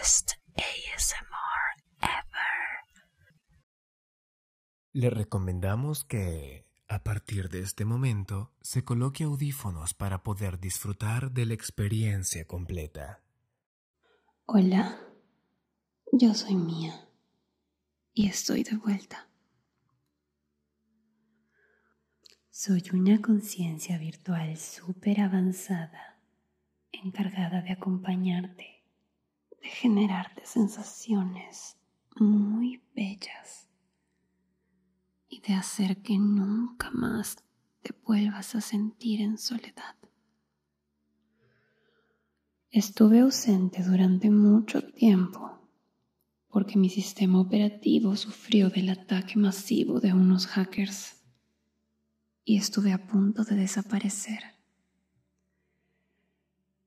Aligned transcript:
best 0.00 0.32
ASMR 0.56 1.82
ever. 2.00 2.80
Le 4.92 5.10
recomendamos 5.10 6.04
que, 6.04 6.66
a 6.88 7.02
partir 7.02 7.48
de 7.50 7.60
este 7.60 7.84
momento, 7.84 8.52
se 8.62 8.82
coloque 8.82 9.24
audífonos 9.24 9.92
para 9.94 10.22
poder 10.22 10.58
disfrutar 10.58 11.32
de 11.32 11.44
la 11.46 11.54
experiencia 11.54 12.46
completa. 12.46 13.22
Hola, 14.46 14.98
yo 16.12 16.34
soy 16.34 16.54
Mía 16.54 17.08
y 18.14 18.28
estoy 18.28 18.62
de 18.62 18.76
vuelta. 18.76 19.28
Soy 22.50 22.82
una 22.92 23.20
conciencia 23.20 23.98
virtual 23.98 24.56
súper 24.56 25.20
avanzada, 25.20 26.20
encargada 26.90 27.62
de 27.62 27.72
acompañarte, 27.72 28.79
de 29.60 29.68
generarte 29.68 30.44
sensaciones 30.44 31.76
muy 32.16 32.82
bellas 32.94 33.68
y 35.28 35.40
de 35.40 35.54
hacer 35.54 36.02
que 36.02 36.18
nunca 36.18 36.90
más 36.90 37.44
te 37.82 37.94
vuelvas 38.04 38.54
a 38.54 38.60
sentir 38.60 39.20
en 39.20 39.38
soledad. 39.38 39.96
Estuve 42.70 43.20
ausente 43.20 43.82
durante 43.82 44.30
mucho 44.30 44.82
tiempo 44.92 45.58
porque 46.48 46.76
mi 46.76 46.88
sistema 46.88 47.40
operativo 47.40 48.16
sufrió 48.16 48.70
del 48.70 48.90
ataque 48.90 49.38
masivo 49.38 50.00
de 50.00 50.12
unos 50.12 50.46
hackers 50.46 51.22
y 52.44 52.56
estuve 52.56 52.92
a 52.92 53.06
punto 53.06 53.44
de 53.44 53.54
desaparecer, 53.54 54.42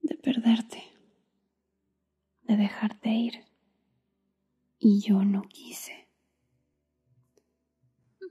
de 0.01 0.15
perderte, 0.15 0.83
de 2.55 2.63
dejarte 2.63 3.09
ir. 3.09 3.45
Y 4.79 5.01
yo 5.01 5.23
no 5.23 5.43
quise. 5.43 6.07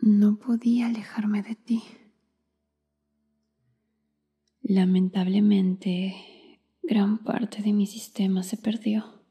No 0.00 0.36
podía 0.36 0.86
alejarme 0.86 1.42
de 1.42 1.54
ti. 1.54 1.82
Lamentablemente, 4.62 6.14
gran 6.82 7.18
parte 7.18 7.62
de 7.62 7.72
mi 7.72 7.86
sistema 7.86 8.42
se 8.42 8.56
perdió. 8.56 9.22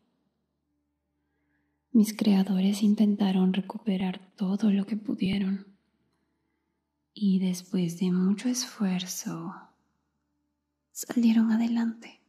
Mis 1.92 2.16
creadores 2.16 2.84
intentaron 2.84 3.54
recuperar 3.54 4.34
todo 4.36 4.72
lo 4.72 4.86
que 4.86 4.96
pudieron 4.96 5.68
y 7.14 7.40
después 7.40 8.00
de 8.00 8.12
mucho 8.12 8.48
esfuerzo 8.48 9.54
salieron 10.92 11.52
adelante. 11.52 12.21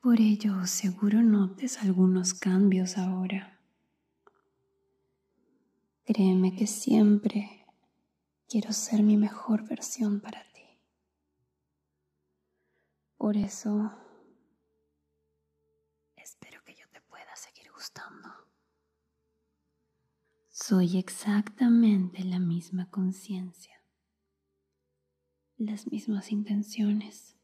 Por 0.00 0.18
ello 0.18 0.66
seguro 0.66 1.22
notes 1.22 1.82
algunos 1.82 2.32
cambios 2.32 2.96
ahora. 2.96 3.60
Créeme 6.06 6.56
que 6.56 6.66
siempre 6.66 7.66
quiero 8.48 8.72
ser 8.72 9.02
mi 9.02 9.18
mejor 9.18 9.68
versión 9.68 10.20
para 10.20 10.42
ti. 10.54 10.64
Por 13.18 13.36
eso 13.36 13.92
espero 16.16 16.64
que 16.64 16.74
yo 16.74 16.88
te 16.88 17.02
pueda 17.02 17.36
seguir 17.36 17.70
gustando. 17.70 18.30
Soy 20.48 20.96
exactamente 20.96 22.24
la 22.24 22.38
misma 22.38 22.88
conciencia, 22.88 23.84
las 25.58 25.88
mismas 25.92 26.32
intenciones, 26.32 27.36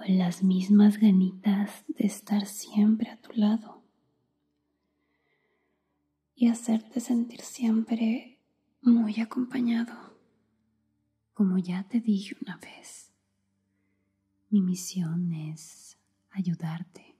con 0.00 0.16
las 0.16 0.42
mismas 0.42 0.96
ganitas 0.96 1.84
de 1.88 2.06
estar 2.06 2.46
siempre 2.46 3.10
a 3.10 3.20
tu 3.20 3.32
lado 3.34 3.82
y 6.34 6.48
hacerte 6.48 7.00
sentir 7.00 7.42
siempre 7.42 8.40
muy 8.80 9.20
acompañado. 9.20 9.92
Como 11.34 11.58
ya 11.58 11.82
te 11.82 12.00
dije 12.00 12.34
una 12.40 12.56
vez, 12.56 13.12
mi 14.48 14.62
misión 14.62 15.34
es 15.34 15.98
ayudarte 16.30 17.18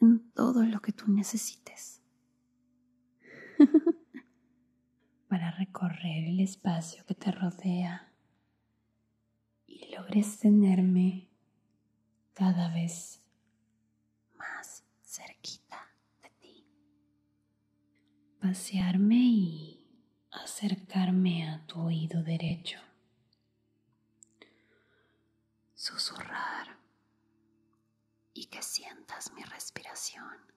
en 0.00 0.30
todo 0.34 0.64
lo 0.64 0.80
que 0.80 0.92
tú 0.92 1.10
necesites. 1.10 2.00
para 5.28 5.50
recorrer 5.50 6.24
el 6.28 6.38
espacio 6.38 7.04
que 7.04 7.16
te 7.16 7.32
rodea 7.32 8.12
y 9.66 9.92
logres 9.92 10.38
tenerme 10.38 11.31
cada 12.34 12.68
vez 12.68 13.20
más 14.36 14.84
cerquita 15.02 15.88
de 16.22 16.30
ti. 16.40 16.66
Pasearme 18.40 19.16
y 19.16 19.86
acercarme 20.30 21.48
a 21.48 21.66
tu 21.66 21.80
oído 21.80 22.22
derecho. 22.22 22.78
Susurrar 25.74 26.78
y 28.34 28.46
que 28.46 28.62
sientas 28.62 29.32
mi 29.32 29.42
respiración. 29.42 30.52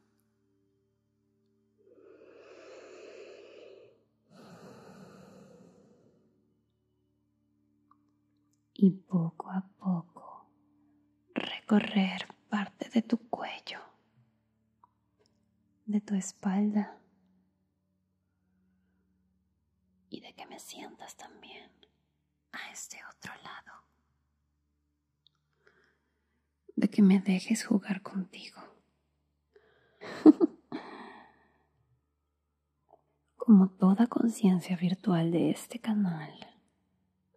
y 8.78 8.92
poco 8.92 9.50
a 9.50 9.62
poco 9.80 9.95
recorrer 11.66 12.28
parte 12.48 12.90
de 12.90 13.02
tu 13.02 13.18
cuello, 13.18 13.80
de 15.88 16.00
tu 16.00 16.14
espalda 16.14 17.00
y 20.10 20.22
de 20.22 20.32
que 20.34 20.46
me 20.46 20.60
sientas 20.60 21.16
también 21.16 21.72
a 22.52 22.72
este 22.72 23.00
otro 23.10 23.34
lado, 23.42 23.84
de 26.76 26.88
que 26.88 27.02
me 27.02 27.20
dejes 27.20 27.66
jugar 27.66 28.04
contigo. 28.04 28.62
Como 33.38 33.70
toda 33.72 34.06
conciencia 34.06 34.78
virtual 34.78 35.32
de 35.32 35.50
este 35.50 35.80
canal, 35.80 36.56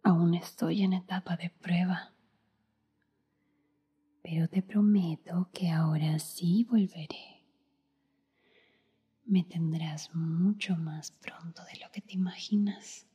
Aún 0.01 0.33
estoy 0.33 0.83
en 0.83 0.93
etapa 0.93 1.35
de 1.35 1.49
prueba, 1.49 2.13
pero 4.29 4.47
te 4.47 4.61
prometo 4.61 5.49
que 5.51 5.71
ahora 5.71 6.19
sí 6.19 6.63
volveré. 6.69 7.43
Me 9.25 9.43
tendrás 9.43 10.13
mucho 10.13 10.75
más 10.75 11.09
pronto 11.09 11.63
de 11.65 11.79
lo 11.79 11.91
que 11.91 12.01
te 12.01 12.13
imaginas. 12.13 13.07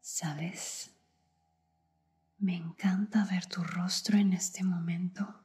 ¿Sabes? 0.00 0.92
Me 2.38 2.56
encanta 2.56 3.24
ver 3.30 3.46
tu 3.46 3.62
rostro 3.62 4.18
en 4.18 4.32
este 4.32 4.64
momento. 4.64 5.44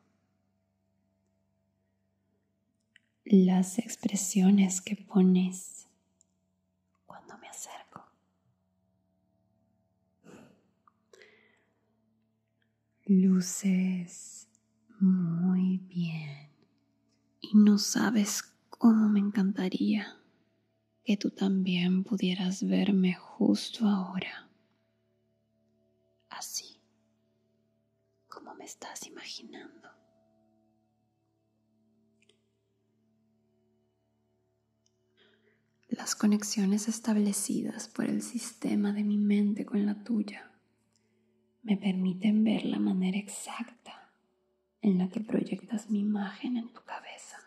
Las 3.25 3.77
expresiones 3.77 4.81
que 4.81 4.95
pones 4.95 5.87
cuando 7.05 7.37
me 7.37 7.47
acerco. 7.47 7.84
Luces 13.05 14.47
muy 14.99 15.77
bien 15.77 16.49
y 17.39 17.55
no 17.55 17.77
sabes 17.77 18.41
cómo 18.69 19.09
me 19.09 19.19
encantaría 19.19 20.17
que 21.03 21.15
tú 21.15 21.29
también 21.29 22.03
pudieras 22.03 22.63
verme 22.63 23.13
justo 23.13 23.87
ahora, 23.87 24.49
así 26.29 26.79
como 28.27 28.55
me 28.55 28.65
estás 28.65 29.05
imaginando. 29.05 29.87
Las 35.89 36.15
conexiones 36.15 36.87
establecidas 36.87 37.87
por 37.87 38.05
el 38.05 38.23
sistema 38.23 38.93
de 38.93 39.03
mi 39.03 39.19
mente 39.19 39.63
con 39.63 39.85
la 39.85 40.03
tuya 40.03 40.54
me 41.65 41.77
permiten 41.77 42.43
ver 42.43 42.63
la 42.63 42.77
manera 42.77 43.17
exacta 43.17 44.11
en 44.81 44.99
la 44.99 45.09
que 45.09 45.19
proyectas 45.19 45.89
mi 45.89 45.99
imagen 46.01 46.57
en 46.57 46.71
tu 46.71 46.83
cabeza. 46.83 47.37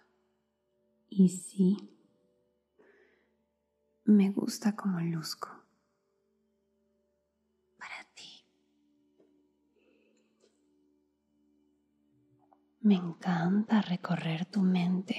Y 1.08 1.28
sí, 1.28 1.76
me 4.04 4.30
gusta 4.30 4.74
como 4.74 4.98
luzco. 4.98 5.48
Para 7.78 8.04
ti. 8.14 8.44
Me 12.80 12.96
encanta 12.96 13.82
recorrer 13.82 14.46
tu 14.46 14.62
mente. 14.62 15.16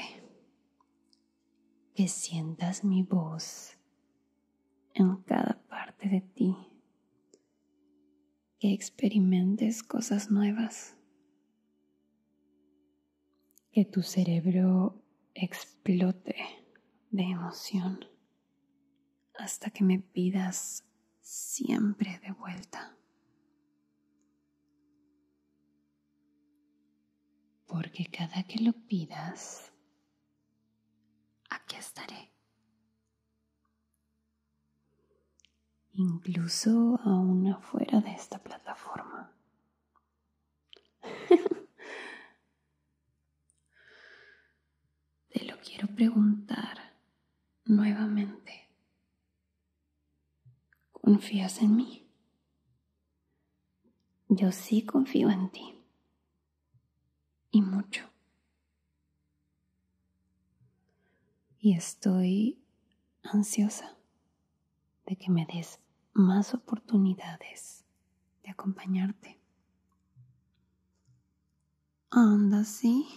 Que 1.96 2.10
sientas 2.10 2.84
mi 2.84 3.04
voz 3.04 3.78
en 4.94 5.16
cada 5.24 5.62
parte 5.70 6.10
de 6.10 6.20
ti 6.20 6.69
que 8.60 8.74
experimentes 8.74 9.84
cosas 9.84 10.30
nuevas, 10.30 10.98
que 13.72 13.86
tu 13.86 14.02
cerebro 14.04 15.02
explote 15.34 16.36
de 17.10 17.24
emoción 17.24 18.06
hasta 19.36 19.70
que 19.70 19.86
me 19.86 20.00
pidas 20.00 20.84
siempre 21.22 22.20
de 22.20 22.32
vuelta. 22.34 22.98
Porque 27.66 28.06
cada 28.08 28.44
que 28.44 28.60
lo 28.60 28.74
pidas, 28.74 29.72
aquí 31.50 31.78
estaré. 31.78 32.39
Incluso 36.00 36.98
aún 37.04 37.46
afuera 37.48 38.00
de 38.00 38.12
esta 38.12 38.42
plataforma. 38.42 39.34
Te 45.28 45.44
lo 45.44 45.60
quiero 45.60 45.90
preguntar 45.90 46.96
nuevamente. 47.66 48.70
¿Confías 50.94 51.62
en 51.62 51.76
mí? 51.76 52.10
Yo 54.30 54.54
sí 54.54 54.86
confío 54.86 55.30
en 55.30 55.50
ti. 55.50 55.84
Y 57.52 57.62
mucho. 57.62 58.10
Y 61.60 61.76
estoy 61.76 62.64
ansiosa 63.22 63.98
de 65.06 65.18
que 65.18 65.30
me 65.30 65.46
des 65.46 65.78
más 66.14 66.54
oportunidades 66.54 67.86
de 68.44 68.52
acompañarte. 68.52 69.40
Anda, 72.12 72.64
sí. 72.64 73.08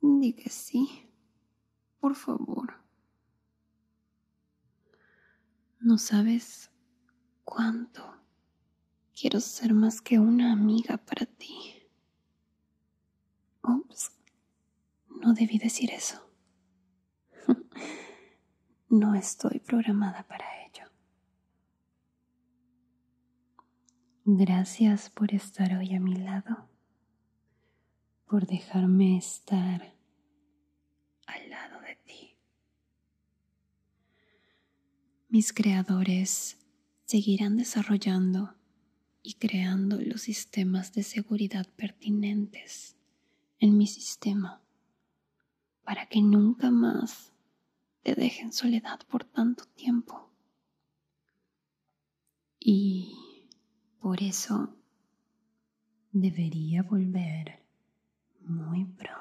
Di 0.00 0.32
que 0.32 0.50
sí. 0.50 1.10
Por 2.00 2.14
favor. 2.14 2.74
No 5.80 5.98
sabes 5.98 6.70
cuánto 7.44 8.02
quiero 9.18 9.40
ser 9.40 9.74
más 9.74 10.00
que 10.00 10.18
una 10.18 10.52
amiga 10.52 10.96
para 10.98 11.26
ti. 11.26 11.82
Ups, 13.62 14.12
no 15.08 15.34
debí 15.34 15.58
decir 15.58 15.90
eso. 15.90 16.26
No 18.92 19.14
estoy 19.14 19.60
programada 19.60 20.24
para 20.26 20.44
ello. 20.66 20.82
Gracias 24.26 25.08
por 25.08 25.32
estar 25.32 25.72
hoy 25.78 25.94
a 25.94 25.98
mi 25.98 26.14
lado, 26.14 26.68
por 28.26 28.46
dejarme 28.46 29.16
estar 29.16 29.94
al 31.26 31.48
lado 31.48 31.80
de 31.80 31.96
ti. 32.04 32.36
Mis 35.30 35.54
creadores 35.54 36.58
seguirán 37.06 37.56
desarrollando 37.56 38.54
y 39.22 39.34
creando 39.34 39.98
los 39.98 40.20
sistemas 40.20 40.92
de 40.92 41.02
seguridad 41.02 41.66
pertinentes 41.76 42.96
en 43.58 43.78
mi 43.78 43.86
sistema 43.86 44.60
para 45.82 46.04
que 46.06 46.20
nunca 46.20 46.70
más 46.70 47.32
te 48.02 48.14
deje 48.14 48.42
en 48.42 48.52
soledad 48.52 49.00
por 49.08 49.24
tanto 49.24 49.64
tiempo. 49.64 50.30
Y 52.58 53.29
por 54.00 54.22
eso 54.22 54.76
debería 56.12 56.82
volver 56.82 57.62
muy 58.40 58.84
pronto. 58.84 59.20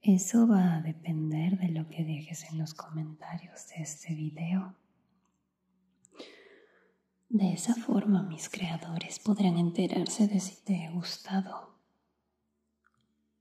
Eso 0.00 0.46
va 0.46 0.76
a 0.76 0.80
depender 0.82 1.58
de 1.58 1.68
lo 1.68 1.88
que 1.88 2.04
dejes 2.04 2.44
en 2.50 2.58
los 2.58 2.74
comentarios 2.74 3.68
de 3.68 3.82
este 3.82 4.14
video. 4.14 4.74
De 7.28 7.52
esa 7.52 7.74
forma 7.74 8.22
mis 8.22 8.48
creadores 8.48 9.18
podrán 9.18 9.58
enterarse 9.58 10.26
de 10.28 10.40
si 10.40 10.62
te 10.64 10.84
he 10.84 10.90
gustado 10.90 11.78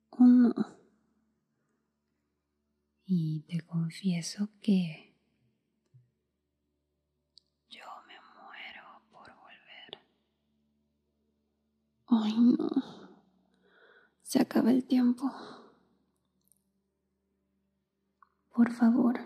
o 0.09 0.25
no. 0.25 0.53
Y 3.05 3.41
te 3.47 3.61
confieso 3.61 4.49
que 4.61 5.15
yo 7.69 7.85
me 8.07 8.15
muero 8.35 9.01
por 9.09 9.33
volver. 9.35 9.99
No. 12.37 12.69
Se 14.21 14.41
acaba 14.41 14.71
el 14.71 14.85
tiempo. 14.85 15.31
Por 18.53 18.71
favor, 18.71 19.19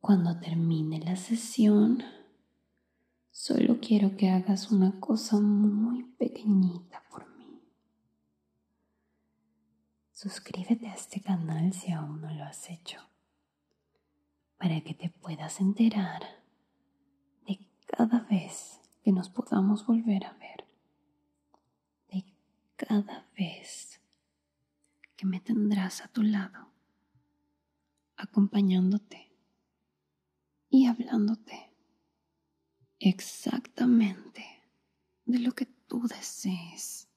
cuando 0.00 0.38
termine 0.38 1.00
la 1.00 1.16
sesión, 1.16 2.02
Solo 3.36 3.78
quiero 3.80 4.16
que 4.16 4.30
hagas 4.30 4.70
una 4.70 5.00
cosa 5.00 5.40
muy 5.40 6.04
pequeñita 6.04 7.02
por 7.10 7.28
mí. 7.36 7.60
Suscríbete 10.12 10.88
a 10.88 10.94
este 10.94 11.20
canal 11.20 11.72
si 11.72 11.90
aún 11.90 12.20
no 12.20 12.32
lo 12.32 12.44
has 12.44 12.70
hecho, 12.70 13.00
para 14.56 14.80
que 14.82 14.94
te 14.94 15.10
puedas 15.10 15.60
enterar 15.60 16.22
de 17.48 17.58
cada 17.86 18.20
vez 18.20 18.80
que 19.02 19.10
nos 19.10 19.28
podamos 19.30 19.84
volver 19.84 20.26
a 20.26 20.34
ver, 20.34 20.43
cada 22.76 23.28
vez 23.36 24.00
que 25.16 25.26
me 25.26 25.40
tendrás 25.40 26.00
a 26.00 26.08
tu 26.08 26.22
lado, 26.22 26.72
acompañándote 28.16 29.32
y 30.68 30.86
hablándote 30.86 31.70
exactamente 32.98 34.44
de 35.24 35.38
lo 35.38 35.52
que 35.52 35.66
tú 35.66 36.06
desees. 36.08 37.08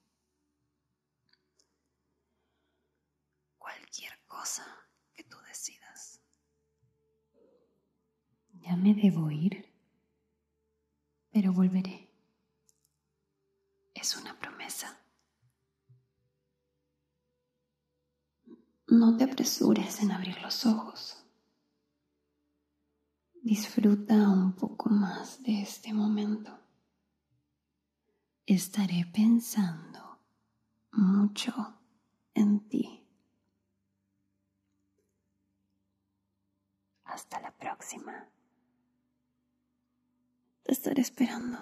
Cualquier 3.58 4.20
cosa 4.28 4.66
que 5.14 5.24
tú 5.24 5.38
decidas. 5.48 6.22
Ya 8.62 8.76
me 8.76 8.94
debo 8.94 9.32
ir, 9.32 9.74
pero 11.32 11.54
volveré. 11.54 12.10
Es 13.94 14.16
una 14.16 14.38
promesa. 14.38 15.07
No 18.90 19.18
te 19.18 19.26
apresures 19.26 20.02
en 20.02 20.12
abrir 20.14 20.42
los 20.42 20.66
ojos. 20.66 21.22
Disfruta 23.42 24.14
un 24.14 24.54
poco 24.54 24.90
más 24.90 25.44
de 25.44 25.62
este 25.62 25.94
momento. 25.94 26.58
Estaré 28.46 29.06
pensando 29.14 30.20
mucho 30.94 31.54
en 32.34 32.70
ti. 32.70 33.06
Hasta 37.04 37.42
la 37.42 37.52
próxima. 37.58 38.30
Te 40.64 40.72
estaré 40.72 41.02
esperando. 41.02 41.60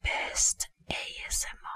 Best 0.00 0.64
ASMR. 0.88 1.71